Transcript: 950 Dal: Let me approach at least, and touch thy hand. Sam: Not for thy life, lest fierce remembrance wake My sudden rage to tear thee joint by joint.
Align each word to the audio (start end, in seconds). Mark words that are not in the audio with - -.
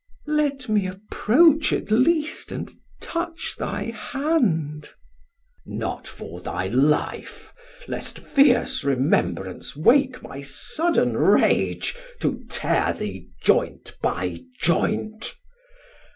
950 0.25 0.47
Dal: 0.47 0.47
Let 0.47 0.69
me 0.81 0.87
approach 0.87 1.71
at 1.73 1.91
least, 1.91 2.51
and 2.51 2.71
touch 3.03 3.55
thy 3.57 3.83
hand. 3.91 4.85
Sam: 4.85 4.93
Not 5.67 6.07
for 6.07 6.41
thy 6.41 6.65
life, 6.69 7.53
lest 7.87 8.17
fierce 8.17 8.83
remembrance 8.83 9.75
wake 9.75 10.23
My 10.23 10.41
sudden 10.41 11.15
rage 11.15 11.95
to 12.19 12.43
tear 12.49 12.93
thee 12.93 13.29
joint 13.43 13.95
by 14.01 14.39
joint. 14.59 15.35